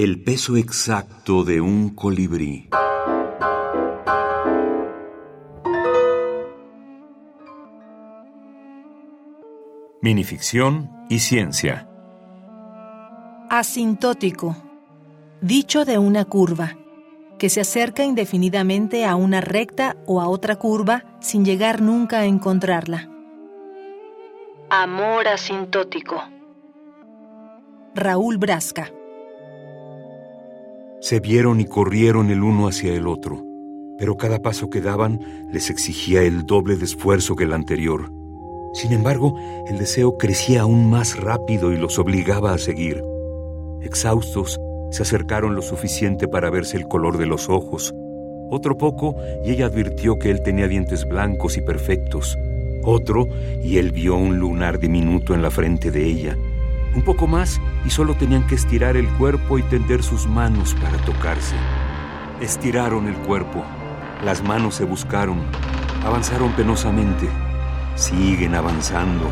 El 0.00 0.22
peso 0.22 0.56
exacto 0.56 1.42
de 1.42 1.60
un 1.60 1.92
colibrí. 1.92 2.68
Minificción 10.00 10.88
y 11.10 11.18
ciencia. 11.18 11.88
Asintótico. 13.50 14.54
Dicho 15.40 15.84
de 15.84 15.98
una 15.98 16.26
curva, 16.26 16.78
que 17.36 17.48
se 17.48 17.60
acerca 17.60 18.04
indefinidamente 18.04 19.04
a 19.04 19.16
una 19.16 19.40
recta 19.40 19.96
o 20.06 20.20
a 20.20 20.28
otra 20.28 20.54
curva 20.60 21.06
sin 21.18 21.44
llegar 21.44 21.82
nunca 21.82 22.20
a 22.20 22.26
encontrarla. 22.26 23.10
Amor 24.70 25.26
asintótico. 25.26 26.22
Raúl 27.96 28.38
Brasca. 28.38 28.92
Se 31.08 31.20
vieron 31.20 31.58
y 31.58 31.64
corrieron 31.64 32.28
el 32.30 32.42
uno 32.42 32.68
hacia 32.68 32.92
el 32.92 33.06
otro, 33.06 33.42
pero 33.96 34.18
cada 34.18 34.42
paso 34.42 34.68
que 34.68 34.82
daban 34.82 35.18
les 35.50 35.70
exigía 35.70 36.20
el 36.22 36.44
doble 36.44 36.76
de 36.76 36.84
esfuerzo 36.84 37.34
que 37.34 37.44
el 37.44 37.54
anterior. 37.54 38.12
Sin 38.74 38.92
embargo, 38.92 39.34
el 39.68 39.78
deseo 39.78 40.18
crecía 40.18 40.60
aún 40.60 40.90
más 40.90 41.18
rápido 41.18 41.72
y 41.72 41.78
los 41.78 41.98
obligaba 41.98 42.52
a 42.52 42.58
seguir. 42.58 43.02
Exhaustos, 43.80 44.60
se 44.90 45.00
acercaron 45.00 45.54
lo 45.54 45.62
suficiente 45.62 46.28
para 46.28 46.50
verse 46.50 46.76
el 46.76 46.86
color 46.86 47.16
de 47.16 47.24
los 47.24 47.48
ojos. 47.48 47.94
Otro 48.50 48.76
poco 48.76 49.16
y 49.46 49.52
ella 49.52 49.64
advirtió 49.64 50.18
que 50.18 50.30
él 50.30 50.42
tenía 50.42 50.68
dientes 50.68 51.08
blancos 51.08 51.56
y 51.56 51.62
perfectos. 51.62 52.36
Otro 52.84 53.26
y 53.64 53.78
él 53.78 53.92
vio 53.92 54.14
un 54.14 54.38
lunar 54.38 54.78
diminuto 54.78 55.32
en 55.32 55.40
la 55.40 55.50
frente 55.50 55.90
de 55.90 56.04
ella. 56.04 56.36
Un 56.94 57.02
poco 57.02 57.26
más 57.26 57.60
y 57.84 57.90
solo 57.90 58.14
tenían 58.14 58.46
que 58.46 58.54
estirar 58.54 58.96
el 58.96 59.08
cuerpo 59.14 59.58
y 59.58 59.62
tender 59.62 60.02
sus 60.02 60.26
manos 60.26 60.74
para 60.74 60.96
tocarse. 60.98 61.56
Estiraron 62.40 63.08
el 63.08 63.16
cuerpo. 63.16 63.64
Las 64.24 64.42
manos 64.42 64.76
se 64.76 64.84
buscaron. 64.84 65.42
Avanzaron 66.04 66.52
penosamente. 66.52 67.28
Siguen 67.94 68.54
avanzando. 68.54 69.30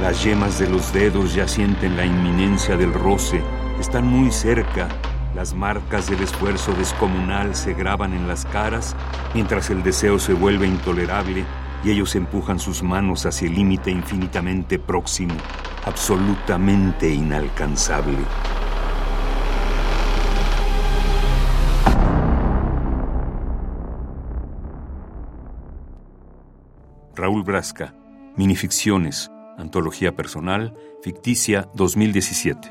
Las 0.00 0.22
yemas 0.24 0.58
de 0.58 0.68
los 0.68 0.92
dedos 0.92 1.34
ya 1.34 1.48
sienten 1.48 1.96
la 1.96 2.04
inminencia 2.04 2.76
del 2.76 2.92
roce. 2.92 3.42
Están 3.80 4.06
muy 4.06 4.30
cerca. 4.30 4.88
Las 5.34 5.54
marcas 5.54 6.08
del 6.08 6.22
esfuerzo 6.22 6.72
descomunal 6.72 7.54
se 7.54 7.74
graban 7.74 8.14
en 8.14 8.26
las 8.26 8.46
caras 8.46 8.96
mientras 9.34 9.68
el 9.68 9.82
deseo 9.82 10.18
se 10.18 10.32
vuelve 10.32 10.66
intolerable 10.66 11.44
y 11.84 11.90
ellos 11.90 12.14
empujan 12.14 12.58
sus 12.58 12.82
manos 12.82 13.26
hacia 13.26 13.46
el 13.46 13.54
límite 13.54 13.90
infinitamente 13.90 14.78
próximo, 14.78 15.34
absolutamente 15.86 17.08
inalcanzable. 17.08 18.18
Raúl 27.14 27.44
Brasca, 27.44 27.94
Minificciones, 28.36 29.30
Antología 29.56 30.14
Personal, 30.14 30.74
Ficticia 31.02 31.68
2017. 31.74 32.68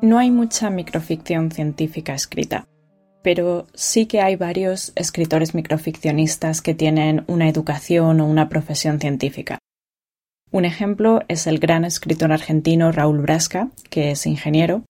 No 0.00 0.18
hay 0.18 0.30
mucha 0.30 0.70
microficción 0.70 1.50
científica 1.50 2.14
escrita, 2.14 2.64
pero 3.22 3.66
sí 3.74 4.06
que 4.06 4.22
hay 4.22 4.36
varios 4.36 4.92
escritores 4.94 5.54
microficcionistas 5.54 6.62
que 6.62 6.74
tienen 6.74 7.24
una 7.26 7.48
educación 7.48 8.20
o 8.20 8.26
una 8.26 8.48
profesión 8.48 9.00
científica. 9.00 9.58
Un 10.52 10.64
ejemplo 10.64 11.20
es 11.28 11.46
el 11.46 11.60
gran 11.60 11.84
escritor 11.84 12.32
argentino 12.32 12.90
Raúl 12.90 13.20
Brasca, 13.20 13.70
que 13.88 14.10
es 14.10 14.26
ingeniero, 14.26 14.84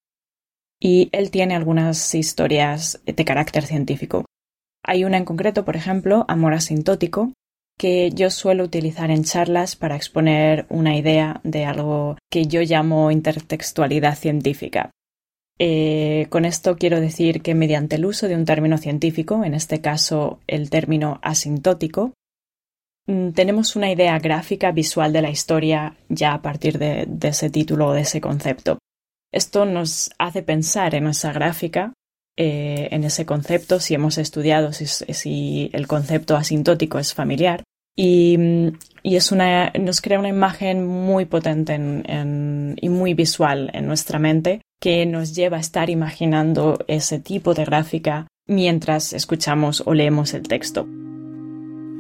y 0.80 1.10
él 1.12 1.30
tiene 1.30 1.54
algunas 1.54 2.14
historias 2.14 3.00
de 3.04 3.24
carácter 3.24 3.66
científico. 3.66 4.24
Hay 4.82 5.04
una 5.04 5.18
en 5.18 5.26
concreto, 5.26 5.66
por 5.66 5.76
ejemplo, 5.76 6.24
Amor 6.28 6.54
asintótico, 6.54 7.34
que 7.78 8.10
yo 8.10 8.30
suelo 8.30 8.64
utilizar 8.64 9.10
en 9.10 9.24
charlas 9.24 9.76
para 9.76 9.96
exponer 9.96 10.66
una 10.70 10.96
idea 10.96 11.40
de 11.44 11.66
algo 11.66 12.16
que 12.30 12.46
yo 12.46 12.62
llamo 12.62 13.10
intertextualidad 13.10 14.16
científica. 14.16 14.90
Eh, 15.58 16.26
con 16.30 16.46
esto 16.46 16.76
quiero 16.76 17.02
decir 17.02 17.42
que 17.42 17.54
mediante 17.54 17.96
el 17.96 18.06
uso 18.06 18.28
de 18.28 18.34
un 18.34 18.46
término 18.46 18.78
científico, 18.78 19.44
en 19.44 19.52
este 19.52 19.82
caso 19.82 20.40
el 20.46 20.70
término 20.70 21.20
asintótico, 21.22 22.14
tenemos 23.06 23.76
una 23.76 23.90
idea 23.90 24.18
gráfica 24.18 24.72
visual 24.72 25.12
de 25.12 25.22
la 25.22 25.30
historia 25.30 25.96
ya 26.08 26.34
a 26.34 26.42
partir 26.42 26.78
de, 26.78 27.06
ese 27.22 27.50
título 27.50 27.88
o 27.88 27.92
de 27.92 28.02
ese 28.02 28.20
concepto. 28.20 28.78
Esto 29.32 29.64
nos 29.64 30.10
hace 30.18 30.42
pensar 30.42 30.94
en 30.94 31.06
esa 31.06 31.32
gráfica, 31.32 31.92
eh, 32.36 32.88
en 32.90 33.04
ese 33.04 33.26
concepto, 33.26 33.80
si 33.80 33.94
hemos 33.94 34.18
estudiado 34.18 34.72
si, 34.72 35.70
el 35.72 35.86
concepto 35.86 36.36
asintótico 36.36 36.98
es 36.98 37.14
familiar. 37.14 37.62
Y, 37.96 38.38
mm, 38.38 38.68
es 39.02 39.32
una, 39.32 39.72
nos 39.80 40.00
crea 40.00 40.18
una 40.18 40.28
imagen 40.28 40.86
muy 40.86 41.24
potente 41.24 41.74
y 41.74 42.88
muy 42.88 43.14
visual 43.14 43.70
en 43.72 43.86
nuestra 43.86 44.18
mente 44.18 44.60
que 44.80 45.04
nos 45.04 45.34
lleva 45.34 45.58
a 45.58 45.60
estar 45.60 45.90
imaginando 45.90 46.78
ese 46.86 47.18
tipo 47.18 47.54
de 47.54 47.64
gráfica 47.64 48.26
mientras 48.46 49.12
escuchamos 49.12 49.82
o 49.86 49.94
leemos 49.94 50.34
el 50.34 50.42
texto. 50.42 50.86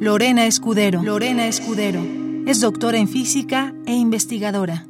Lorena 0.00 0.46
Escudero. 0.46 1.02
Lorena 1.02 1.46
Escudero. 1.46 2.00
Es 2.46 2.62
doctora 2.62 2.96
en 2.96 3.06
física 3.06 3.74
e 3.84 3.92
investigadora. 3.92 4.86